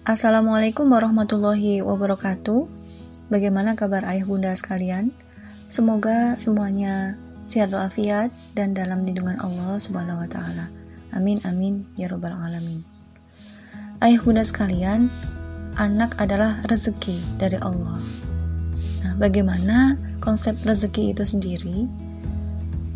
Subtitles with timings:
[0.00, 2.64] Assalamualaikum warahmatullahi wabarakatuh.
[3.28, 5.12] Bagaimana kabar ayah bunda sekalian?
[5.68, 10.72] Semoga semuanya sehat walafiat dan dalam lindungan Allah Subhanahu wa taala.
[11.12, 12.80] Amin amin ya rabbal alamin.
[14.00, 15.12] Ayah bunda sekalian,
[15.76, 18.00] anak adalah rezeki dari Allah.
[19.04, 21.84] Nah, bagaimana konsep rezeki itu sendiri?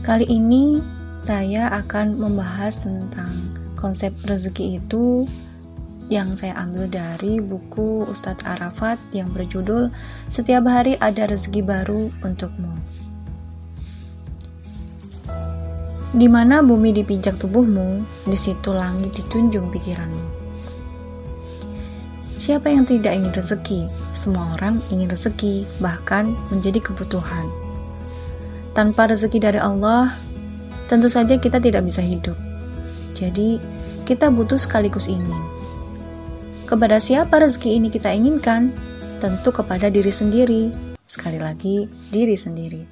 [0.00, 0.80] Kali ini
[1.20, 3.28] saya akan membahas tentang
[3.76, 5.28] konsep rezeki itu
[6.12, 9.88] yang saya ambil dari buku Ustadz Arafat yang berjudul
[10.28, 12.72] Setiap Hari Ada Rezeki Baru Untukmu.
[16.14, 20.46] Di mana bumi dipijak tubuhmu, di situ langit ditunjung pikiranmu.
[22.34, 23.80] Siapa yang tidak ingin rezeki?
[24.14, 27.46] Semua orang ingin rezeki, bahkan menjadi kebutuhan.
[28.74, 30.10] Tanpa rezeki dari Allah,
[30.86, 32.38] tentu saja kita tidak bisa hidup.
[33.14, 33.58] Jadi,
[34.06, 35.53] kita butuh sekaligus ingin.
[36.64, 38.72] Kepada siapa rezeki ini kita inginkan?
[39.20, 40.72] Tentu kepada diri sendiri.
[41.04, 42.82] Sekali lagi, diri sendiri.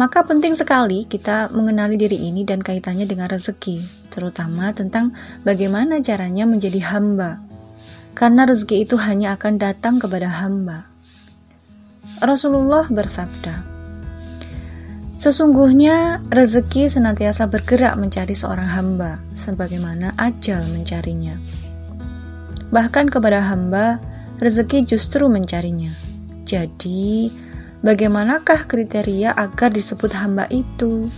[0.00, 5.12] Maka penting sekali kita mengenali diri ini dan kaitannya dengan rezeki, terutama tentang
[5.44, 7.36] bagaimana caranya menjadi hamba.
[8.16, 10.88] Karena rezeki itu hanya akan datang kepada hamba.
[12.24, 13.60] Rasulullah bersabda,
[15.20, 21.59] Sesungguhnya rezeki senantiasa bergerak mencari seorang hamba, sebagaimana ajal mencarinya.
[22.70, 23.98] Bahkan kepada hamba,
[24.38, 25.90] rezeki justru mencarinya.
[26.46, 27.30] Jadi,
[27.82, 31.10] bagaimanakah kriteria agar disebut hamba itu?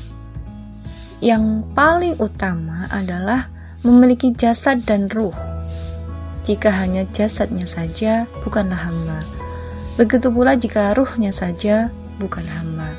[1.22, 3.52] Yang paling utama adalah
[3.86, 5.36] memiliki jasad dan ruh.
[6.42, 9.22] Jika hanya jasadnya saja, bukanlah hamba.
[9.94, 12.90] Begitu pula jika ruhnya saja, bukan hamba.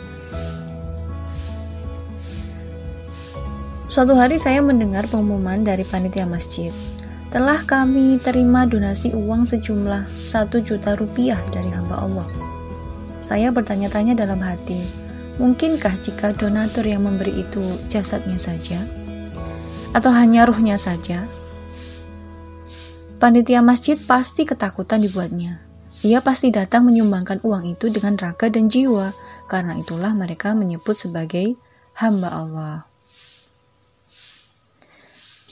[3.92, 6.72] Suatu hari saya mendengar pengumuman dari panitia masjid.
[7.34, 12.30] Telah kami terima donasi uang sejumlah satu juta rupiah dari hamba Allah.
[13.26, 14.78] Saya bertanya-tanya dalam hati,
[15.42, 18.78] mungkinkah jika donatur yang memberi itu jasadnya saja?
[19.98, 21.26] Atau hanya ruhnya saja?
[23.18, 25.58] Panitia masjid pasti ketakutan dibuatnya.
[26.06, 29.10] Ia pasti datang menyumbangkan uang itu dengan raga dan jiwa,
[29.50, 31.58] karena itulah mereka menyebut sebagai
[31.98, 32.93] hamba Allah.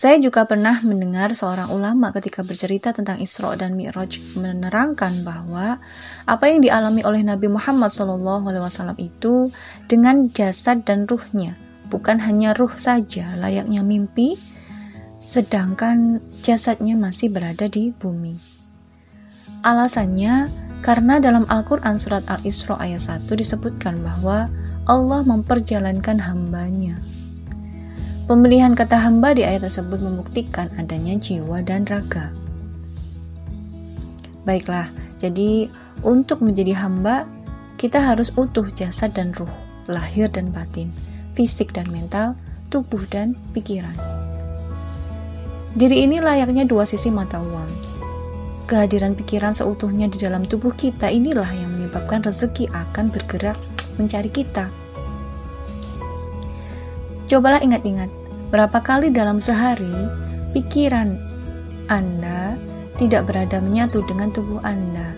[0.01, 5.77] Saya juga pernah mendengar seorang ulama ketika bercerita tentang Isra dan Mi'raj menerangkan bahwa
[6.25, 9.53] apa yang dialami oleh Nabi Muhammad SAW itu
[9.85, 11.53] dengan jasad dan ruhnya,
[11.93, 14.41] bukan hanya ruh saja layaknya mimpi,
[15.21, 18.41] sedangkan jasadnya masih berada di bumi.
[19.61, 20.49] Alasannya
[20.81, 24.49] karena dalam Al-Quran surat Al-Isra ayat 1 disebutkan bahwa
[24.89, 26.97] Allah memperjalankan hambanya
[28.31, 32.31] Pemilihan kata hamba di ayat tersebut membuktikan adanya jiwa dan raga.
[34.47, 34.87] Baiklah,
[35.19, 35.67] jadi
[35.99, 37.27] untuk menjadi hamba,
[37.75, 39.51] kita harus utuh jasad dan ruh,
[39.91, 40.95] lahir dan batin,
[41.35, 42.39] fisik dan mental,
[42.71, 43.99] tubuh dan pikiran.
[45.75, 47.71] Diri ini layaknya dua sisi mata uang.
[48.63, 53.59] Kehadiran pikiran seutuhnya di dalam tubuh kita inilah yang menyebabkan rezeki akan bergerak
[53.99, 54.71] mencari kita.
[57.27, 58.20] Cobalah ingat-ingat,
[58.51, 59.87] Berapa kali dalam sehari
[60.51, 61.15] pikiran
[61.87, 62.59] Anda
[62.99, 65.15] tidak berada menyatu dengan tubuh Anda?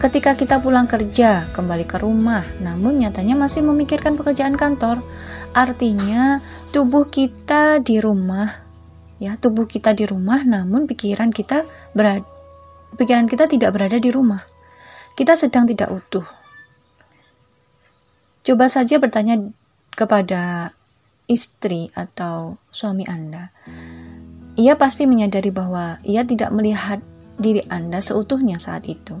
[0.00, 5.04] Ketika kita pulang kerja, kembali ke rumah, namun nyatanya masih memikirkan pekerjaan kantor,
[5.52, 6.40] artinya
[6.72, 8.64] tubuh kita di rumah,
[9.20, 12.24] ya, tubuh kita di rumah, namun pikiran kita berada,
[12.96, 14.40] pikiran kita tidak berada di rumah.
[15.12, 16.24] Kita sedang tidak utuh.
[18.40, 19.36] Coba saja bertanya
[19.92, 20.72] kepada
[21.26, 23.48] istri atau suami Anda,
[24.54, 27.02] ia pasti menyadari bahwa ia tidak melihat
[27.40, 29.18] diri Anda seutuhnya saat itu.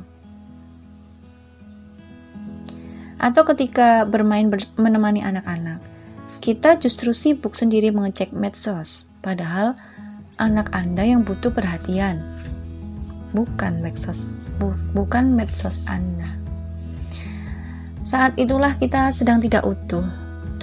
[3.18, 5.80] Atau ketika bermain ber menemani anak-anak,
[6.44, 9.72] kita justru sibuk sendiri mengecek medsos, padahal
[10.36, 12.20] anak Anda yang butuh perhatian,
[13.32, 16.28] bukan medsos, bu bukan medsos Anda.
[18.04, 20.04] Saat itulah kita sedang tidak utuh,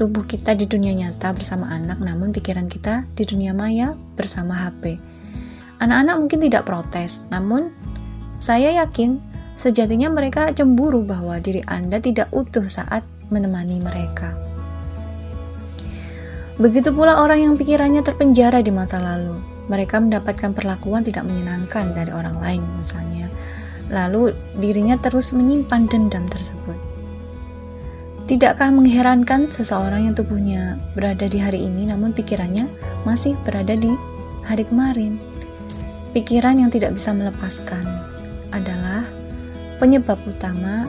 [0.01, 4.97] tubuh kita di dunia nyata bersama anak, namun pikiran kita di dunia maya bersama HP.
[5.77, 7.69] Anak-anak mungkin tidak protes, namun
[8.41, 9.21] saya yakin
[9.53, 14.33] sejatinya mereka cemburu bahwa diri Anda tidak utuh saat menemani mereka.
[16.57, 19.37] Begitu pula orang yang pikirannya terpenjara di masa lalu.
[19.69, 23.29] Mereka mendapatkan perlakuan tidak menyenangkan dari orang lain misalnya.
[23.93, 26.90] Lalu dirinya terus menyimpan dendam tersebut.
[28.31, 32.63] Tidakkah mengherankan seseorang yang tubuhnya berada di hari ini namun pikirannya
[33.03, 33.91] masih berada di
[34.47, 35.19] hari kemarin?
[36.11, 37.83] pikiran yang tidak bisa melepaskan
[38.51, 39.07] adalah
[39.79, 40.87] penyebab utama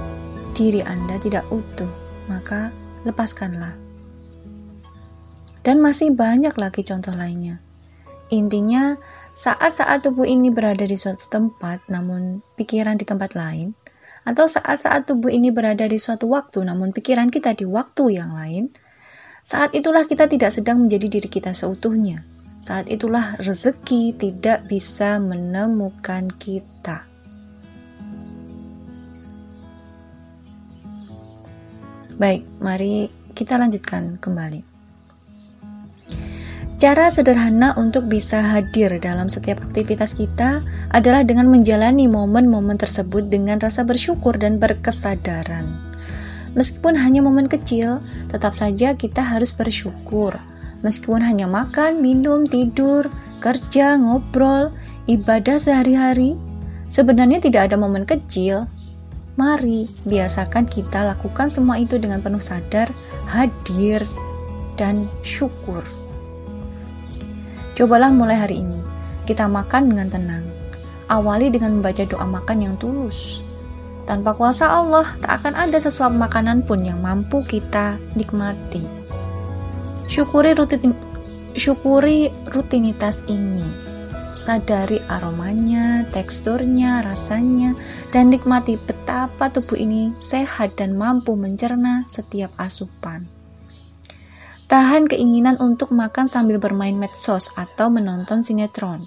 [0.52, 1.88] diri Anda tidak utuh,
[2.26, 2.74] maka
[3.06, 3.78] lepaskanlah.
[5.62, 7.62] Dan masih banyak lagi contoh lainnya.
[8.34, 8.98] Intinya,
[9.38, 13.78] saat-saat tubuh ini berada di suatu tempat, namun pikiran di tempat lain,
[14.22, 18.70] atau saat-saat tubuh ini berada di suatu waktu, namun pikiran kita di waktu yang lain,
[19.42, 22.22] saat itulah kita tidak sedang menjadi diri kita seutuhnya.
[22.62, 27.02] Saat itulah rezeki tidak bisa menemukan kita.
[32.14, 34.71] Baik, mari kita lanjutkan kembali.
[36.82, 40.58] Cara sederhana untuk bisa hadir dalam setiap aktivitas kita
[40.90, 45.62] adalah dengan menjalani momen-momen tersebut dengan rasa bersyukur dan berkesadaran.
[46.58, 48.02] Meskipun hanya momen kecil,
[48.34, 50.34] tetap saja kita harus bersyukur
[50.82, 53.06] Meskipun hanya makan, minum, tidur,
[53.38, 54.74] kerja, ngobrol,
[55.06, 56.34] ibadah sehari-hari,
[56.90, 58.66] sebenarnya tidak ada momen kecil.
[59.38, 62.90] Mari biasakan kita lakukan semua itu dengan penuh sadar,
[63.30, 64.02] hadir,
[64.74, 65.86] dan syukur.
[67.72, 68.76] Cobalah mulai hari ini,
[69.24, 70.44] kita makan dengan tenang.
[71.08, 73.40] Awali dengan membaca doa makan yang tulus.
[74.04, 78.84] Tanpa kuasa Allah, tak akan ada sesuap makanan pun yang mampu kita nikmati.
[80.04, 80.92] Syukuri rutin
[81.56, 83.64] syukuri rutinitas ini.
[84.36, 87.72] Sadari aromanya, teksturnya, rasanya,
[88.12, 93.28] dan nikmati betapa tubuh ini sehat dan mampu mencerna setiap asupan.
[94.72, 99.04] Tahan keinginan untuk makan sambil bermain medsos atau menonton sinetron.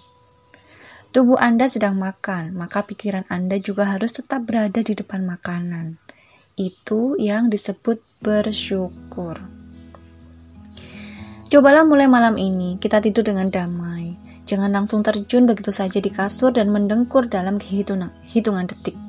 [1.10, 5.98] Tubuh Anda sedang makan, maka pikiran Anda juga harus tetap berada di depan makanan.
[6.54, 9.42] Itu yang disebut bersyukur.
[11.50, 14.14] Cobalah mulai malam ini, kita tidur dengan damai.
[14.46, 19.05] Jangan langsung terjun begitu saja di kasur dan mendengkur dalam hitungan, detik.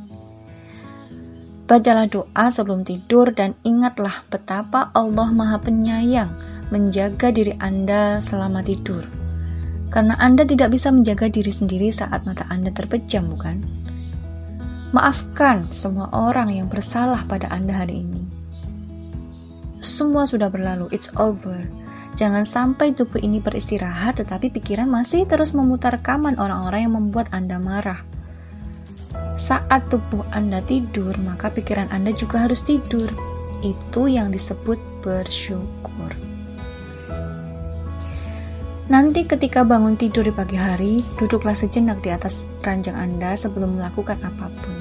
[1.66, 6.30] Bacalah doa sebelum tidur dan ingatlah betapa Allah Maha Penyayang
[6.70, 9.02] menjaga diri Anda selama tidur.
[9.90, 13.66] Karena Anda tidak bisa menjaga diri sendiri saat mata Anda terpejam, bukan?
[14.94, 18.22] Maafkan semua orang yang bersalah pada Anda hari ini.
[19.82, 21.58] Semua sudah berlalu, it's over
[22.16, 27.60] Jangan sampai tubuh ini beristirahat tetapi pikiran masih terus memutar rekaman orang-orang yang membuat Anda
[27.60, 28.15] marah.
[29.46, 33.06] Saat tubuh Anda tidur, maka pikiran Anda juga harus tidur.
[33.62, 34.74] Itu yang disebut
[35.06, 36.10] bersyukur.
[38.90, 44.18] Nanti ketika bangun tidur di pagi hari, duduklah sejenak di atas ranjang Anda sebelum melakukan
[44.26, 44.76] apa pun.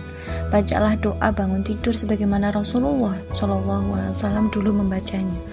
[0.50, 5.46] Bacalah doa bangun tidur sebagaimana Rasulullah Wasallam dulu membacanya.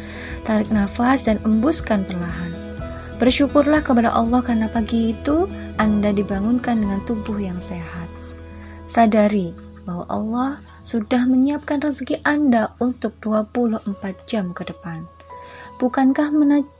[0.49, 2.57] Tarik nafas dan embuskan perlahan.
[3.21, 8.22] Bersyukurlah kepada Allah karena pagi itu Anda dibangunkan dengan tubuh yang sehat.
[8.93, 9.57] Sadari
[9.89, 10.51] bahwa Allah
[10.85, 13.89] sudah menyiapkan rezeki Anda untuk 24
[14.29, 15.01] jam ke depan.
[15.81, 16.29] Bukankah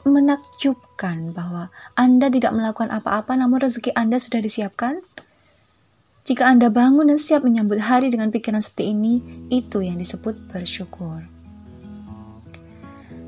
[0.05, 5.01] menakjubkan bahwa Anda tidak melakukan apa-apa namun rezeki Anda sudah disiapkan?
[6.29, 11.25] Jika Anda bangun dan siap menyambut hari dengan pikiran seperti ini, itu yang disebut bersyukur.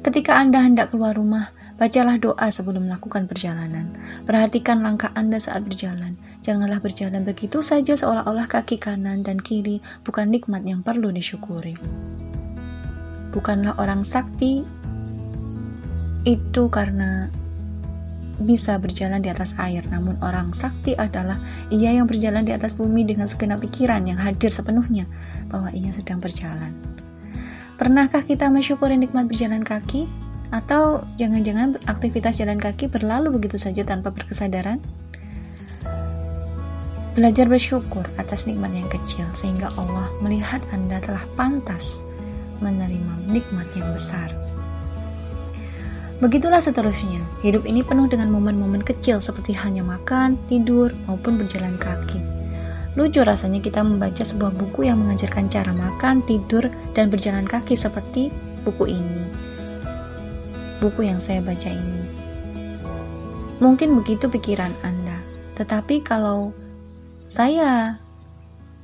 [0.05, 3.97] Ketika Anda hendak keluar rumah, bacalah doa sebelum melakukan perjalanan.
[4.29, 6.21] Perhatikan langkah Anda saat berjalan.
[6.45, 11.73] Janganlah berjalan begitu saja seolah-olah kaki kanan dan kiri bukan nikmat yang perlu disyukuri.
[13.33, 14.61] Bukanlah orang sakti
[16.29, 17.33] itu karena
[18.45, 21.41] bisa berjalan di atas air, namun orang sakti adalah
[21.73, 25.09] ia yang berjalan di atas bumi dengan segenap pikiran yang hadir sepenuhnya
[25.49, 26.77] bahwa ia sedang berjalan.
[27.81, 30.07] Pernahkah kita mensyukuri nikmat berjalan kaki?
[30.53, 34.79] Atau jangan-jangan aktivitas jalan kaki berlalu begitu saja tanpa berkesadaran?
[37.15, 42.03] Belajar bersyukur atas nikmat yang kecil sehingga Allah melihat Anda telah pantas
[42.59, 44.35] menerima nikmat yang besar.
[46.19, 52.19] Begitulah seterusnya, hidup ini penuh dengan momen-momen kecil seperti hanya makan, tidur, maupun berjalan kaki.
[52.99, 56.67] Lucu rasanya kita membaca sebuah buku yang mengajarkan cara makan, tidur,
[56.99, 58.35] dan berjalan kaki seperti
[58.67, 59.23] buku ini.
[60.83, 62.03] Buku yang saya baca ini.
[63.63, 65.19] Mungkin begitu pikiran Anda,
[65.59, 66.55] tetapi kalau
[67.29, 68.01] saya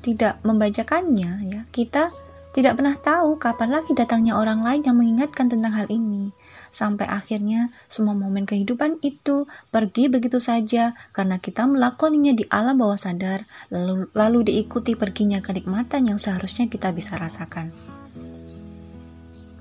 [0.00, 2.10] tidak membacakannya, ya, kita
[2.50, 6.34] tidak pernah tahu kapan lagi datangnya orang lain yang mengingatkan tentang hal ini
[6.70, 12.98] sampai akhirnya semua momen kehidupan itu pergi begitu saja karena kita melakoninya di alam bawah
[12.98, 17.70] sadar lalu, lalu diikuti perginya kenikmatan yang seharusnya kita bisa rasakan.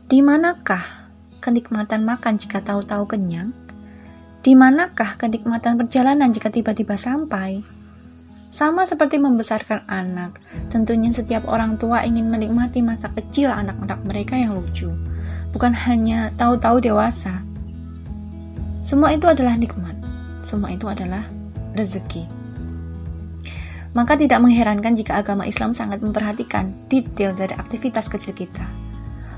[0.09, 0.81] Di manakah
[1.37, 3.53] kenikmatan makan jika tahu-tahu kenyang?
[4.41, 7.78] Di manakah kenikmatan perjalanan jika tiba-tiba sampai?
[8.49, 10.41] Sama seperti membesarkan anak,
[10.73, 14.89] tentunya setiap orang tua ingin menikmati masa kecil anak-anak mereka yang lucu,
[15.53, 17.45] bukan hanya tahu-tahu dewasa.
[18.81, 19.93] Semua itu adalah nikmat,
[20.41, 21.21] semua itu adalah
[21.77, 22.25] rezeki.
[23.93, 28.88] Maka tidak mengherankan jika agama Islam sangat memperhatikan detail dari aktivitas kecil kita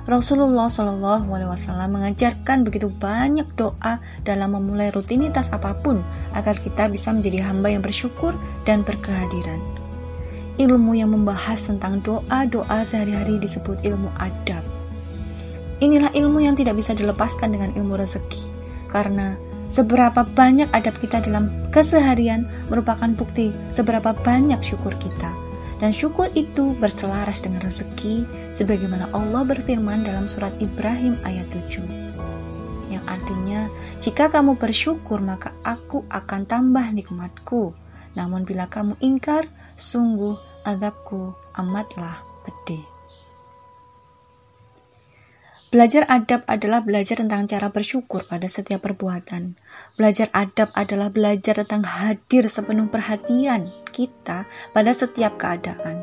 [0.09, 6.01] Rasulullah Shallallahu Alaihi Wasallam mengajarkan begitu banyak doa dalam memulai rutinitas apa pun
[6.33, 8.33] agar kita bisa menjadi hamba yang bersyukur
[8.65, 9.61] dan berkehadiran.
[10.57, 14.65] Ilmu yang membahas tentang doa-doa sehari-hari disebut ilmu adab.
[15.81, 18.49] Inilah ilmu yang tidak bisa dilepaskan dengan ilmu rezeki,
[18.89, 19.37] karena
[19.69, 25.40] seberapa banyak adab kita dalam keseharian merupakan bukti seberapa banyak syukur kita
[25.81, 28.23] dan syukur itu berselaras dengan rezeki
[28.53, 32.11] sebagaimana Allah berfirman dalam surat Ibrahim ayat 7
[32.91, 33.71] yang artinya
[34.03, 37.71] jika kamu bersyukur maka aku akan tambah nikmatku.
[38.11, 39.47] Namun bila kamu ingkar
[39.79, 40.35] sungguh
[40.67, 42.83] adabku amatlah pedih.
[45.71, 49.55] Belajar adab adalah belajar tentang cara bersyukur pada setiap perbuatan.
[49.95, 56.01] Belajar adab adalah belajar tentang hadir sepenuh perhatian kita pada setiap keadaan.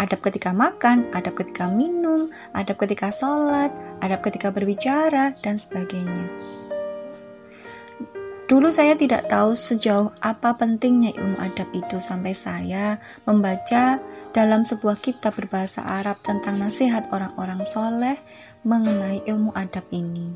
[0.00, 3.68] Adab ketika makan, adab ketika minum, adab ketika sholat,
[4.00, 6.24] adab ketika berbicara, dan sebagainya.
[8.50, 14.02] Dulu saya tidak tahu sejauh apa pentingnya ilmu adab itu sampai saya membaca
[14.34, 18.18] dalam sebuah kitab berbahasa Arab tentang nasihat orang-orang soleh
[18.66, 20.34] mengenai ilmu adab ini.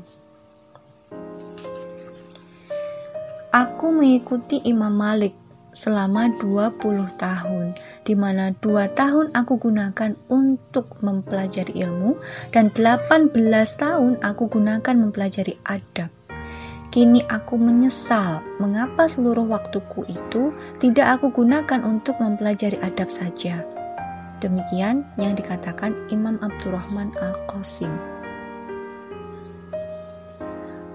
[3.51, 5.35] Aku mengikuti Imam Malik
[5.75, 6.79] selama 20
[7.19, 7.75] tahun,
[8.07, 12.15] di mana 2 tahun aku gunakan untuk mempelajari ilmu
[12.55, 13.35] dan 18
[13.75, 16.09] tahun aku gunakan mempelajari adab.
[16.95, 23.67] Kini aku menyesal mengapa seluruh waktuku itu tidak aku gunakan untuk mempelajari adab saja.
[24.39, 27.91] Demikian yang dikatakan Imam Abdurrahman Al-Qasim.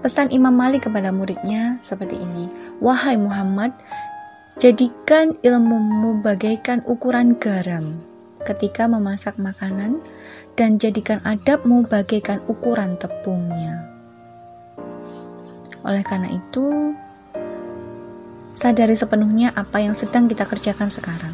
[0.01, 2.49] Pesan Imam Malik kepada muridnya seperti ini,
[2.81, 3.69] "Wahai Muhammad,
[4.61, 7.97] jadikan ilmumu bagaikan ukuran garam
[8.45, 9.97] ketika memasak makanan
[10.53, 13.89] dan jadikan adabmu bagaikan ukuran tepungnya."
[15.81, 16.93] Oleh karena itu,
[18.53, 21.33] sadari sepenuhnya apa yang sedang kita kerjakan sekarang.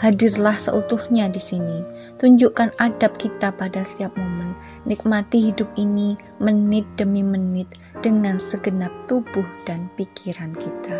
[0.00, 4.50] Hadirlah seutuhnya di sini Tunjukkan adab kita pada setiap momen.
[4.90, 7.70] Nikmati hidup ini menit demi menit
[8.02, 10.98] dengan segenap tubuh dan pikiran kita.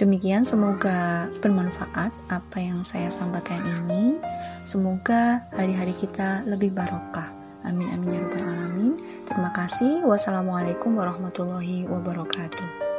[0.00, 4.16] Demikian semoga bermanfaat apa yang saya sampaikan ini.
[4.64, 7.28] Semoga hari-hari kita lebih barokah.
[7.68, 8.96] Amin amin ya rabbal alamin.
[9.28, 10.00] Terima kasih.
[10.08, 12.89] Wassalamualaikum warahmatullahi wabarakatuh.